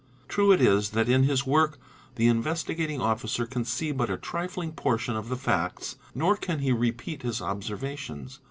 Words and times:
True 0.27 0.51
it 0.51 0.59
is 0.61 0.89
that 0.97 1.07
in 1.07 1.25
his 1.25 1.45
work 1.45 1.77
the 2.15 2.25
Investigating 2.25 2.99
Officer 2.99 3.45
can 3.45 3.63
see 3.63 3.91
but 3.91 4.09
a 4.09 4.17
trifling 4.17 4.71
portion 4.71 5.15
of 5.15 5.29
the 5.29 5.35
facts 5.37 5.95
nor 6.15 6.35
can 6.35 6.57
he 6.57 6.71
repeat 6.71 7.21
his 7.21 7.39
observations. 7.39 8.39